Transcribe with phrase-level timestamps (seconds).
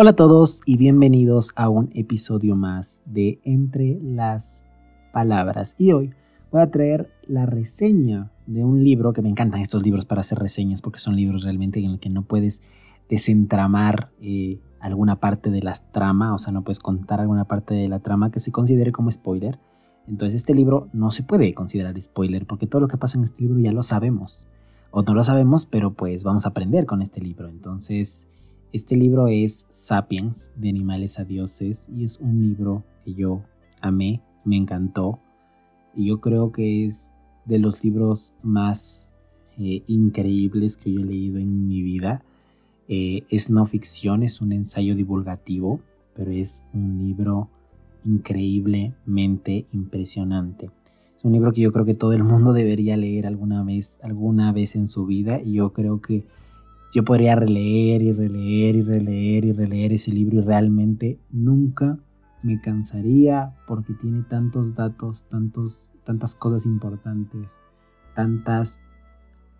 [0.00, 4.62] Hola a todos y bienvenidos a un episodio más de Entre las
[5.12, 5.74] Palabras.
[5.76, 6.14] Y hoy
[6.52, 10.38] voy a traer la reseña de un libro que me encantan estos libros para hacer
[10.38, 12.62] reseñas porque son libros realmente en los que no puedes
[13.10, 17.88] desentramar eh, alguna parte de la trama, o sea, no puedes contar alguna parte de
[17.88, 19.58] la trama que se considere como spoiler.
[20.06, 23.42] Entonces este libro no se puede considerar spoiler porque todo lo que pasa en este
[23.42, 24.46] libro ya lo sabemos.
[24.92, 27.48] O no lo sabemos, pero pues vamos a aprender con este libro.
[27.48, 28.28] Entonces
[28.72, 33.42] este libro es Sapiens, de animales a dioses, y es un libro que yo
[33.80, 35.20] amé, me encantó,
[35.94, 37.10] y yo creo que es
[37.46, 39.10] de los libros más
[39.58, 42.22] eh, increíbles que yo he leído en mi vida.
[42.88, 45.80] Eh, es no ficción, es un ensayo divulgativo,
[46.14, 47.48] pero es un libro
[48.04, 50.70] increíblemente impresionante.
[51.16, 54.52] Es un libro que yo creo que todo el mundo debería leer alguna vez, alguna
[54.52, 56.24] vez en su vida, y yo creo que
[56.92, 61.98] yo podría releer y releer y releer y releer ese libro y realmente nunca
[62.42, 67.52] me cansaría porque tiene tantos datos, tantos, tantas cosas importantes,
[68.14, 68.80] tantas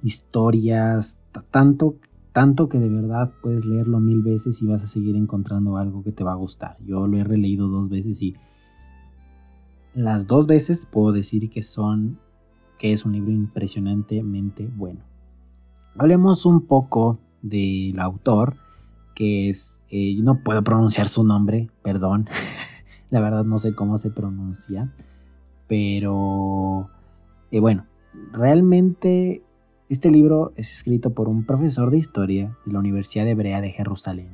[0.03, 1.19] historias,
[1.51, 1.97] tanto,
[2.33, 6.12] tanto que de verdad puedes leerlo mil veces y vas a seguir encontrando algo que
[6.12, 6.77] te va a gustar.
[6.84, 8.37] Yo lo he releído dos veces y
[9.95, 12.19] las dos veces puedo decir que son
[12.79, 15.01] que es un libro impresionantemente bueno.
[16.00, 18.54] Hablemos un poco del autor,
[19.16, 22.28] que es, eh, no puedo pronunciar su nombre, perdón,
[23.10, 24.94] la verdad no sé cómo se pronuncia,
[25.66, 26.88] pero
[27.50, 27.84] eh, bueno,
[28.30, 29.42] realmente
[29.88, 34.30] este libro es escrito por un profesor de historia de la Universidad Hebrea de Jerusalén.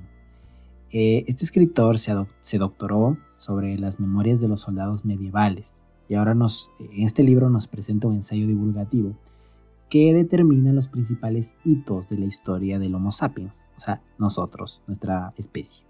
[0.90, 5.72] Eh, este escritor se, doctoró sobre las memorias de los soldados medievales
[6.10, 9.14] y ahora en este libro nos presenta un ensayo divulgativo
[9.94, 15.32] que determina los principales hitos de la historia del Homo sapiens, o sea, nosotros, nuestra
[15.36, 15.86] especie.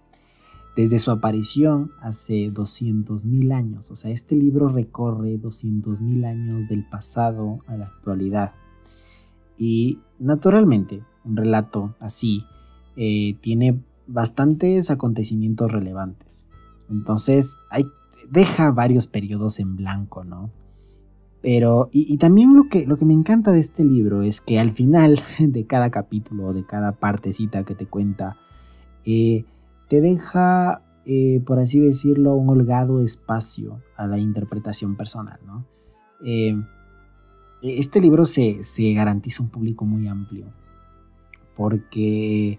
[0.77, 7.61] Desde su aparición hace 200.000 años, o sea, este libro recorre 200.000 años del pasado
[7.67, 8.53] a la actualidad.
[9.57, 12.45] Y naturalmente, un relato así
[12.97, 16.47] eh, tiene bastantes acontecimientos relevantes.
[16.91, 17.57] Entonces,
[18.31, 20.51] deja varios periodos en blanco, ¿no?
[21.45, 24.73] Pero, y, también lo que, lo que me encanta de este libro es que al
[24.73, 28.39] final de cada capítulo, de cada partecita que te cuenta,
[29.05, 29.45] eh,
[29.91, 35.39] te deja, eh, por así decirlo, un holgado espacio a la interpretación personal.
[36.25, 36.57] Eh,
[37.61, 40.47] este libro se, se garantiza un público muy amplio,
[41.59, 42.59] porque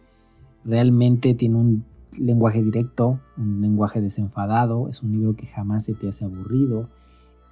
[0.63, 1.85] realmente tiene un
[2.19, 6.87] lenguaje directo, un lenguaje desenfadado, es un libro que jamás se te hace aburrido,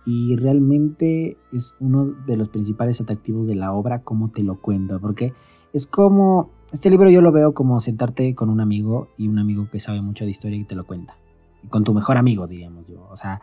[0.05, 4.99] y realmente es uno de los principales atractivos de la obra como te lo cuento,
[4.99, 5.33] porque
[5.71, 9.67] es como, este libro yo lo veo como sentarte con un amigo y un amigo
[9.71, 11.17] que sabe mucho de historia y te lo cuenta,
[11.63, 13.41] y con tu mejor amigo, diríamos yo, o sea,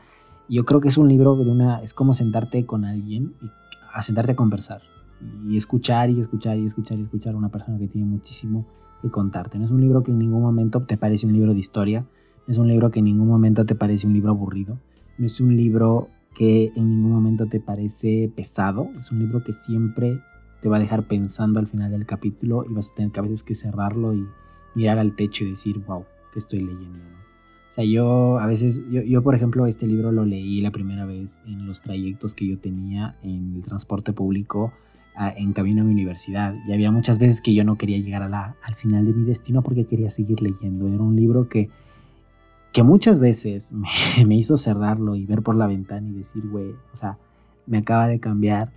[0.48, 4.32] yo creo que es un libro de una, es como sentarte con alguien y sentarte
[4.32, 4.82] a conversar
[5.48, 8.66] y escuchar y escuchar y escuchar y escuchar a una persona que tiene muchísimo
[9.02, 9.58] que contarte.
[9.58, 12.00] No es un libro que en ningún momento te parece un libro de historia,
[12.46, 14.78] no es un libro que en ningún momento te parece un libro aburrido,
[15.18, 18.90] no es un libro que en ningún momento te parece pesado.
[18.98, 20.20] Es un libro que siempre
[20.60, 23.22] te va a dejar pensando al final del capítulo y vas a tener que a
[23.22, 24.26] veces que cerrarlo y
[24.74, 26.98] mirar al techo y decir, wow, ¿qué estoy leyendo?
[27.70, 31.06] O sea, yo a veces, yo, yo, por ejemplo este libro lo leí la primera
[31.06, 34.72] vez en los trayectos que yo tenía en el transporte público
[35.36, 36.54] en camino a mi universidad.
[36.66, 39.24] Y había muchas veces que yo no quería llegar a la, al final de mi
[39.24, 40.88] destino porque quería seguir leyendo.
[40.88, 41.68] Era un libro que
[42.72, 43.72] que muchas veces
[44.26, 47.18] me, hizo cerrarlo y ver por la ventana y decir, güey, o sea,
[47.66, 48.72] me acaba de cambiar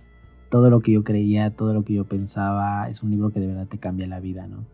[0.50, 2.88] todo lo que yo creía, todo lo que yo pensaba.
[2.88, 4.64] Es un libro que de verdad te cambia la vida, ¿no?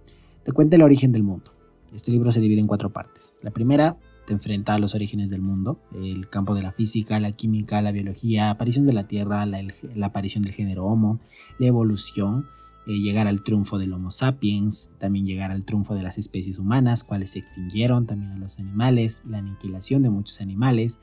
[0.42, 1.52] Te cuenta el origen del mundo.
[1.94, 3.34] Este libro se divide en cuatro partes.
[3.42, 7.32] La primera te enfrenta a los orígenes del mundo, el campo de la física, la
[7.32, 9.62] química, la biología, aparición de la Tierra, la,
[9.94, 11.18] la aparición del género Homo,
[11.58, 12.46] la evolución,
[12.90, 17.04] eh, llegar al triunfo del Homo sapiens, también llegar al triunfo de las especies humanas,
[17.04, 20.98] cuales se extinguieron, también a los animales, la aniquilación de muchos animales,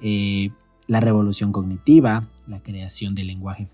[0.00, 0.50] eh,
[0.86, 3.68] la revolución cognitiva, la creación del lenguaje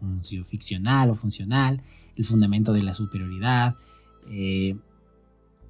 [0.46, 1.82] ficcional o funcional,
[2.16, 3.76] el fundamento de la superioridad.
[4.30, 4.74] Eh,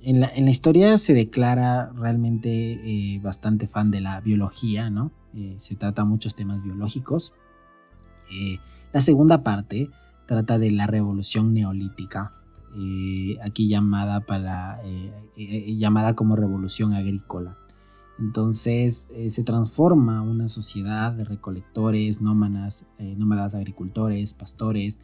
[0.00, 5.10] en, la, historia se declara realmente bastante fan de la biología, ¿no?
[5.56, 7.32] se trata muchos temas biológicos.
[8.92, 9.90] la segunda parte
[10.28, 12.30] trata de la revolución neolítica,
[12.76, 17.56] eh, aquí llamada, para, eh, eh, llamada como revolución agrícola.
[18.18, 25.00] Entonces se transforma una sociedad de recolectores, nómadas, nómadas agricultores, pastores.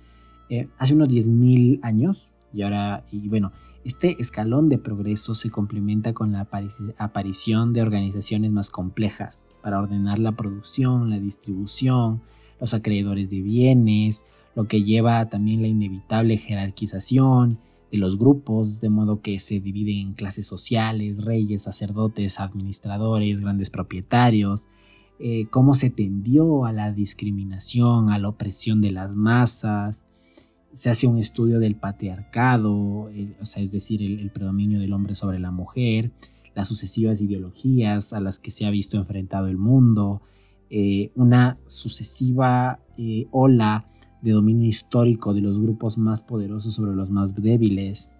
[0.79, 3.53] hace unos 10.000 años Y ahora, y bueno,
[3.85, 6.49] este escalón de progreso se complementa con la
[6.99, 12.21] aparición de organizaciones más complejas para ordenar la producción, la distribución,
[12.61, 17.59] los acreedores de bienes, lo que lleva también la inevitable jerarquización
[17.91, 23.71] de los grupos, de modo que se dividen en clases sociales, reyes, sacerdotes, administradores, grandes
[23.71, 24.69] propietarios,
[25.21, 30.05] eh, cómo se tendió a la discriminación, a la opresión de las masas,
[30.73, 33.09] se hace un estudio del patriarcado,
[33.43, 36.11] sea, es decir, el, predominio del hombre sobre la mujer,
[36.55, 40.21] las sucesivas ideologías a las que se ha visto enfrentado el mundo,
[40.71, 43.87] eh, una sucesiva eh, ola
[44.25, 48.11] de dominio histórico de los grupos más poderosos sobre los más débiles.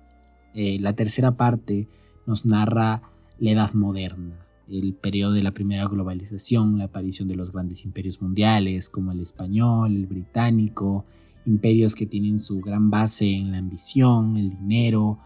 [0.53, 1.89] Eh, la tercera parte
[2.27, 3.03] nos narra
[3.39, 4.37] la Edad Moderna,
[4.69, 9.21] el periodo de la primera globalización, la aparición de los grandes imperios mundiales como el
[9.21, 11.07] español, el británico,
[11.47, 15.19] imperios que tienen su gran base en la ambición, el dinero,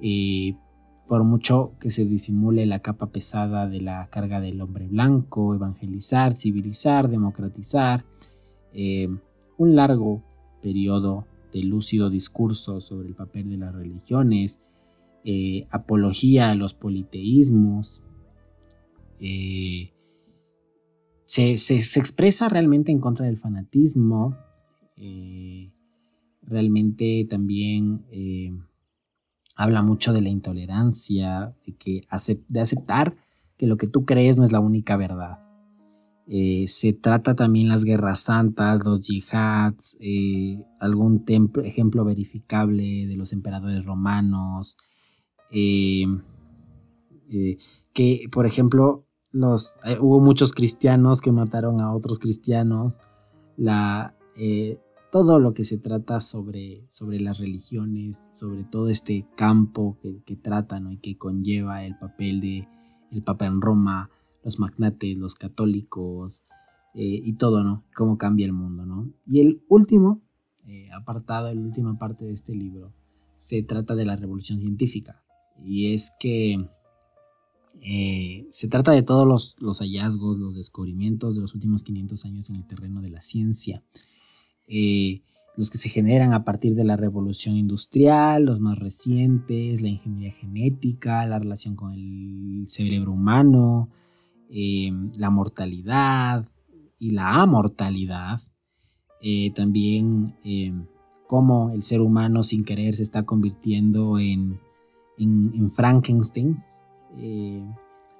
[0.00, 0.56] eh,
[1.06, 6.34] por mucho que se disimule la capa pesada de la carga del hombre blanco, evangelizar,
[6.34, 8.04] civilizar, democratizar,
[8.72, 9.08] eh,
[9.56, 10.22] un largo
[10.62, 14.60] periodo de lúcido discurso sobre el papel de las religiones,
[15.24, 18.02] eh, apología a los politeísmos,
[21.24, 24.36] se, se, expresa realmente en contra del fanatismo,
[24.96, 25.72] eh,
[26.42, 28.52] realmente también eh,
[29.56, 32.02] habla mucho de la intolerancia, de, que
[32.48, 33.16] de aceptar
[33.56, 35.43] que lo que tú crees no es la única verdad.
[36.26, 39.98] Eh, se trata también las guerras santas, los yihads,
[40.80, 41.24] algún
[41.64, 44.76] ejemplo verificable de los emperadores romanos,
[45.50, 46.08] que
[48.32, 52.98] por ejemplo los, hubo muchos cristianos que mataron a otros cristianos,
[53.56, 54.16] la,
[55.14, 60.34] todo lo que se trata sobre, sobre las religiones, sobre todo este campo que, que
[60.34, 62.68] trata y que conlleva el papel de
[63.12, 64.10] el Papa en Roma,
[64.44, 66.44] los magnates, los católicos
[66.94, 67.84] eh, y todo, ¿no?
[67.96, 69.10] Cómo cambia el mundo, ¿no?
[69.26, 70.22] Y el último
[70.66, 72.92] eh, apartado, la última parte de este libro,
[73.36, 75.24] se trata de la revolución científica.
[75.64, 76.68] Y es que
[77.82, 82.56] eh, se trata de todos los, hallazgos, los descubrimientos de los últimos 500 años en
[82.56, 83.82] el terreno de la ciencia.
[85.56, 90.32] Los que se generan a partir de la revolución industrial, los más recientes, la ingeniería
[90.32, 93.88] genética, la relación con el cerebro humano,
[94.50, 96.48] eh, la mortalidad
[96.98, 98.40] y la amortalidad,
[99.20, 100.36] eh, también
[101.26, 104.60] cómo el ser humano sin querer se está convirtiendo en,
[105.18, 106.56] en Frankenstein,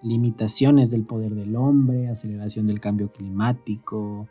[0.03, 4.29] limitaciones del poder del hombre, aceleración del cambio climático,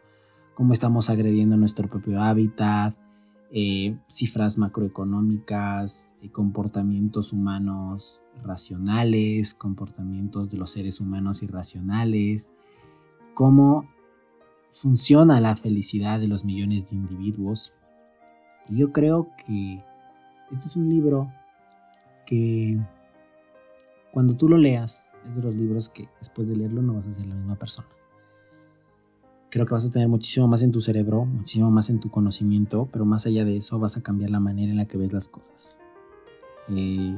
[0.53, 2.95] cómo estamos agrediendo nuestro propio hábitat,
[3.55, 12.49] eh, cifras macroeconómicas, eh, comportamientos humanos racionales, comportamientos de los seres humanos irracionales,
[13.35, 13.87] cómo
[14.71, 17.75] funciona la felicidad de los millones de individuos.
[18.69, 19.83] Y yo creo que
[20.51, 21.31] este es un libro
[22.25, 22.79] que
[24.11, 27.13] cuando tú lo leas, es de los libros que después de leerlo no vas a
[27.13, 27.87] ser la misma persona
[29.53, 32.89] creo que vas a tener muchísimo más en tu cerebro, muchísimo más en tu conocimiento,
[32.91, 35.27] pero más allá de eso vas a cambiar la manera en la que ves las
[35.27, 35.77] cosas.
[36.69, 37.15] Eh,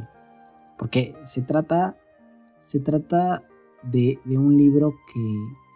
[0.78, 1.98] porque se trata,
[2.60, 3.42] se trata
[3.84, 4.96] de, un libro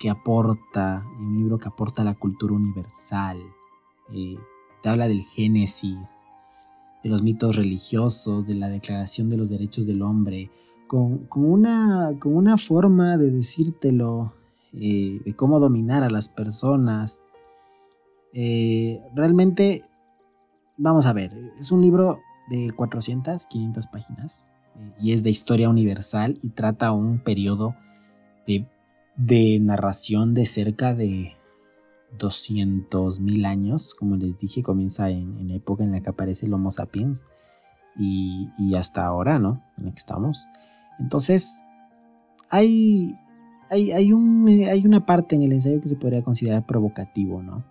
[0.02, 3.38] que, aporta, un libro que aporta la cultura universal.
[4.12, 4.36] Eh,
[4.84, 6.10] te habla del Génesis,
[7.02, 10.52] de los mitos religiosos, de la Declaración de los Derechos del Hombre,
[10.88, 14.34] con, una, con una forma de decírtelo
[14.72, 17.22] de cómo dominar a las personas.
[18.34, 19.86] Eh, realmente,
[20.78, 25.70] vamos a ver, es un libro de 400, 500 páginas eh, y es de historia
[25.70, 27.76] universal y trata un periodo
[29.18, 31.36] de, narración de cerca de
[32.18, 36.54] 200 mil años, como les dije, comienza en, la época en la que aparece el
[36.54, 37.26] Homo sapiens
[37.96, 39.62] y, y hasta ahora, ¿no?
[39.78, 40.48] En la que estamos.
[41.00, 41.66] Entonces,
[42.50, 43.16] hay,
[43.70, 47.64] hay, un, hay una parte en el ensayo que se podría considerar provocativo, ¿no?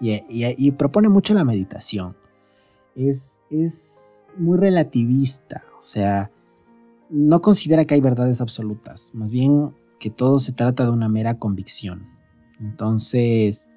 [0.00, 2.16] Y, propone mucho la meditación.
[2.94, 6.30] Es, es muy relativista, o sea,
[7.08, 11.38] no considera que hay verdades absolutas, más bien que todo se trata de una mera
[11.38, 12.06] convicción.
[12.60, 13.68] Entonces,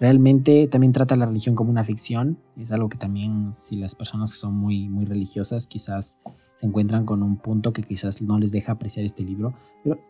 [0.00, 4.32] realmente también trata la religión como una ficción, es algo que también si las personas
[4.32, 6.18] que son muy, muy religiosas quizás
[6.54, 10.00] se encuentran con un punto que quizás no les deja apreciar este libro, pero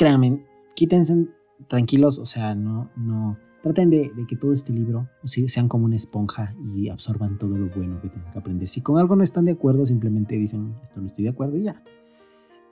[0.00, 0.42] créanme,
[0.74, 1.26] quítense
[1.68, 6.54] tranquilos, o sea, no, no, traten de, que todo este libro sean como una esponja
[6.64, 8.66] y absorban todo lo bueno que tengan que aprender.
[8.66, 11.64] Si con algo no están de acuerdo, simplemente dicen, esto no estoy de acuerdo y
[11.64, 11.82] ya.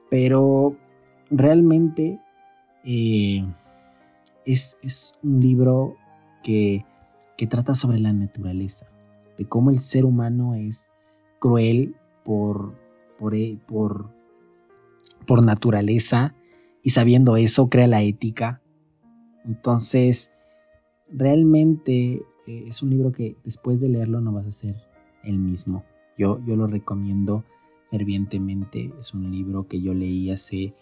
[0.08, 0.75] Pero
[1.30, 2.18] realmente
[2.82, 3.47] eh,
[4.47, 5.97] es, un libro
[6.42, 6.87] que,
[7.37, 8.87] que trata sobre la naturaleza,
[9.37, 10.94] de cómo el ser humano es
[11.40, 11.94] cruel
[12.25, 12.73] por,
[13.18, 14.08] por, eh, por,
[15.26, 16.35] por naturaleza
[16.82, 18.62] y sabiendo eso crea la ética.
[19.44, 20.30] Entonces,
[21.11, 24.76] realmente eh, es un libro que después de leerlo no vas a ser
[25.25, 25.85] el mismo.
[26.16, 27.44] Yo, yo lo recomiendo
[27.90, 28.92] fervientemente.
[28.99, 30.75] Es un libro que yo leí hace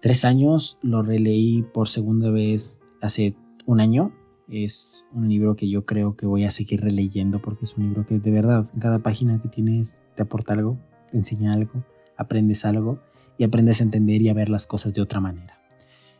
[0.00, 3.34] tres años, lo releí por segunda vez hace
[3.66, 4.12] un año.
[4.48, 8.06] Es un libro que yo creo que voy a seguir releyendo porque es un libro
[8.06, 10.78] que de verdad, cada página que tienes te aporta algo,
[11.10, 11.84] te enseña algo,
[12.16, 12.98] aprendes algo
[13.38, 15.54] y aprendes a entender y a ver las cosas de otra manera.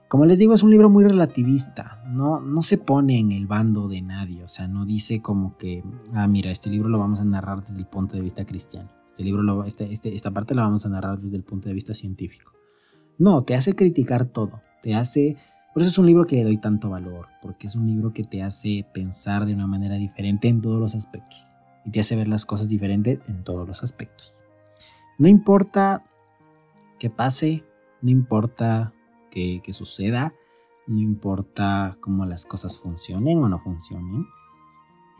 [0.08, 3.88] Como les digo, es un libro muy relativista, no, no se pone en el bando
[3.88, 5.84] de nadie, o sea, no dice como que,
[6.14, 9.22] ah, mira, este libro lo vamos a narrar desde el punto de vista cristiano, este
[9.22, 11.92] libro, lo, este, este, esta parte la vamos a narrar desde el punto de vista
[11.92, 12.52] científico.
[13.18, 15.36] No, te hace criticar todo, te hace...
[15.74, 18.24] Por eso es un libro que le doy tanto valor, porque es un libro que
[18.24, 21.38] te hace pensar de una manera diferente en todos los aspectos
[21.84, 24.34] y te hace ver las cosas diferentes en todos los aspectos.
[25.18, 26.02] No importa
[26.98, 27.64] qué pase,
[28.02, 28.92] no importa
[29.30, 30.34] que, suceda,
[30.86, 34.26] no importa cómo las cosas funcionen o no funcionen,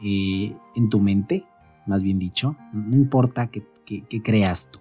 [0.03, 1.47] eh, en tu mente,
[1.87, 3.67] más bien dicho, no importa que,
[4.23, 4.81] creas tú.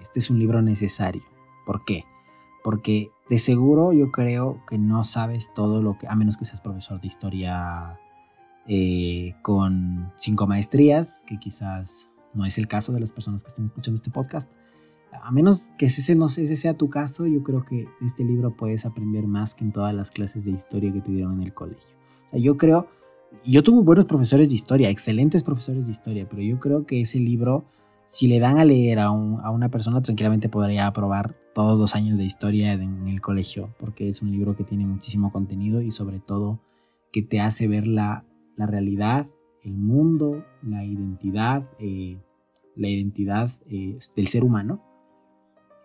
[0.00, 1.22] Este es un libro necesario.
[1.66, 2.04] ¿Por qué?
[2.62, 6.60] Porque de seguro yo creo que no sabes todo lo que, a menos que seas
[6.60, 7.98] profesor de historia
[8.66, 13.64] eh, con cinco maestrías, que quizás no es el caso de las personas que estén
[13.64, 14.50] escuchando este podcast,
[15.12, 18.86] a menos que ese, no, ese sea tu caso, yo creo que este libro puedes
[18.86, 21.96] aprender más que en todas las clases de historia que tuvieron en el colegio.
[22.32, 22.88] Yo creo,
[23.44, 27.18] yo tuve buenos profesores de historia, excelentes profesores de historia, pero yo creo que ese
[27.18, 27.64] libro,
[28.06, 32.18] si le dan a leer a, a una persona, tranquilamente podría aprobar todos los años
[32.18, 36.20] de historia en el colegio, porque es un libro que tiene muchísimo contenido y sobre
[36.20, 36.60] todo
[37.12, 38.24] que te hace ver la,
[38.56, 39.26] la realidad,
[39.62, 42.18] el mundo, la identidad, eh,
[42.76, 44.82] la identidad eh, del ser humano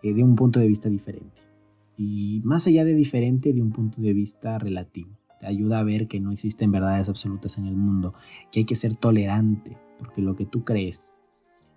[0.04, 1.40] eh, de un punto de vista diferente.
[1.96, 5.08] Y más allá de diferente, de un punto de vista relativo.
[5.40, 8.12] Te ayuda a ver que no existen verdades absolutas en el mundo,
[8.52, 11.14] que hay que ser tolerante, porque lo que tú crees,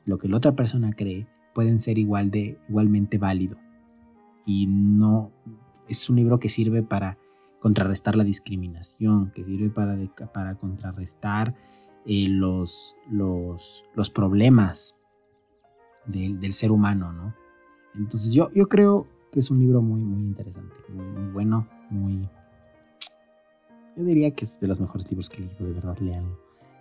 [0.03, 3.57] lo que la otra persona cree, pueden ser igual de, igualmente válido.
[4.45, 5.31] Y no
[5.87, 7.17] es un libro que sirve para
[7.61, 9.97] contrarrestar la discriminación, que sirve para,
[10.33, 11.55] para contrarrestar
[12.05, 14.97] eh, los, los, los, problemas
[16.05, 17.46] del, del ser humano, ¿no?
[17.97, 22.27] Entonces yo, yo creo que es un libro muy, muy interesante, muy, bueno, muy...
[23.95, 26.37] Yo diría que es de los mejores libros que he leído, de verdad, leanlo.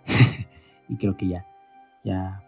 [0.88, 1.46] y creo que ya,
[2.04, 2.42] ya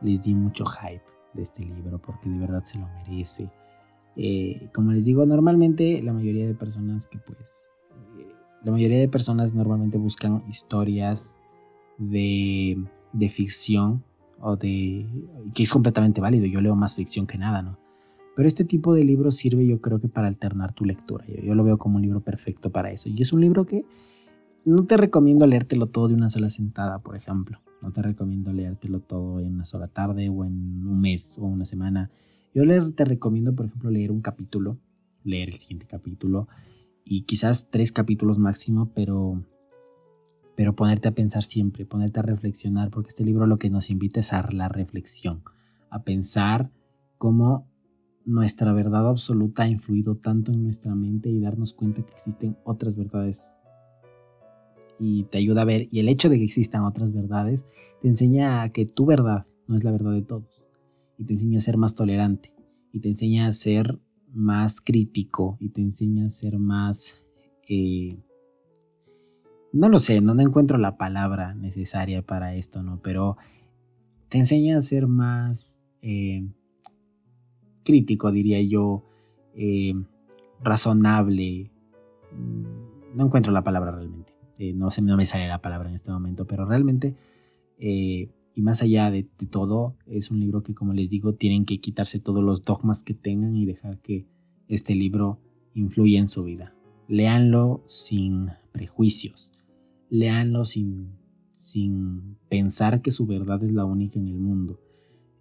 [0.00, 1.02] les di mucho hype
[1.32, 3.50] de este libro porque de verdad se lo merece.
[4.16, 7.66] Eh, como les digo, normalmente la mayoría de personas que pues...
[8.18, 11.40] Eh, la mayoría de personas normalmente buscan historias
[11.98, 14.04] de, de ficción
[14.40, 15.06] o de...
[15.54, 16.46] que es completamente válido.
[16.46, 17.83] Yo leo más ficción que nada, ¿no?
[18.34, 21.24] Pero este tipo de libro sirve yo creo que para alternar tu lectura.
[21.26, 23.08] Yo, lo veo como un libro perfecto para eso.
[23.08, 23.84] Y es un libro que
[24.64, 27.60] no te recomiendo leértelo todo de una sola sentada, por ejemplo.
[27.80, 31.64] No te recomiendo leértelo todo en una sola tarde o en un mes o una
[31.64, 32.10] semana.
[32.54, 34.78] Yo te recomiendo, por ejemplo, leer un capítulo,
[35.22, 36.48] leer el siguiente capítulo
[37.04, 39.44] y quizás tres capítulos máximo, pero,
[40.56, 44.20] pero ponerte a pensar siempre, ponerte a reflexionar, porque este libro lo que nos invita
[44.20, 45.42] es a la reflexión,
[45.90, 46.70] a pensar
[47.18, 47.66] cómo
[48.26, 52.96] nuestra verdad absoluta ha influido tanto en nuestra mente y darnos cuenta que existen otras
[52.96, 53.54] verdades.
[54.98, 57.68] Y te ayuda a ver, y el hecho de que existan otras verdades
[58.00, 60.62] te enseña a que tu verdad no es la verdad de todos.
[61.18, 62.54] Y te enseña a ser más tolerante.
[62.92, 63.98] Y te enseña a ser
[64.32, 65.56] más crítico.
[65.60, 67.22] Y te enseña a ser más...
[67.68, 68.16] Eh,
[69.72, 73.00] no lo sé, no encuentro la palabra necesaria para esto, ¿no?
[73.02, 73.36] Pero
[74.28, 75.82] te enseña a ser más...
[76.02, 76.48] Eh,
[77.84, 79.04] crítico, diría yo,
[79.54, 79.94] eh,
[80.62, 81.70] razonable.
[82.32, 84.32] Mm, no encuentro la palabra realmente.
[84.58, 87.14] Eh, no, se, no me sale la palabra en este momento, pero realmente,
[87.78, 91.78] eh, y más allá de, todo, es un libro que, como les digo, tienen que
[91.78, 94.26] quitarse todos los dogmas que tengan y dejar que
[94.68, 95.38] este libro
[95.74, 96.74] influya en su vida.
[97.08, 99.52] Leanlo sin prejuicios.
[100.08, 101.10] Leanlo sin,
[101.52, 104.80] sin pensar que su verdad es la única en el mundo.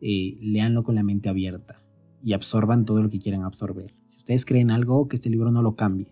[0.02, 1.83] leanlo con la mente abierta
[2.24, 3.94] y absorban todo lo que quieran absorber.
[4.08, 6.08] Si ustedes creen algo, que este libro no lo cambie,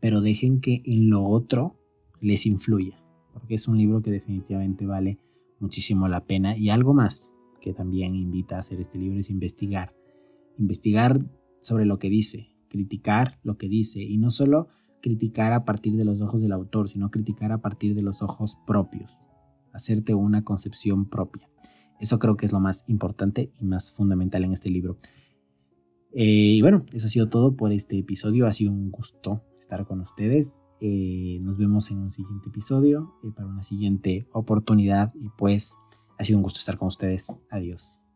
[0.00, 1.76] pero dejen que en lo otro
[2.20, 3.02] les influya,
[3.32, 5.18] porque es un libro que definitivamente vale
[5.58, 6.56] muchísimo la pena.
[6.56, 9.94] Y algo más que también invita a hacer este libro es investigar.
[10.58, 11.18] Investigar
[11.60, 14.68] sobre lo que dice, criticar lo que dice y no solo
[15.00, 18.58] criticar a partir de los ojos del autor, sino criticar a partir de los ojos
[18.66, 19.16] propios,
[19.72, 21.48] hacerte una concepción propia.
[22.00, 24.98] Eso creo que es lo más importante y más fundamental en este libro.
[26.12, 28.46] Eh, y bueno, eso ha sido todo por este episodio.
[28.46, 30.52] Ha sido un gusto estar con ustedes.
[30.80, 35.12] Eh, nos vemos en un siguiente episodio eh, para una siguiente oportunidad.
[35.14, 35.76] Y pues
[36.18, 37.34] ha sido un gusto estar con ustedes.
[37.50, 38.07] Adiós.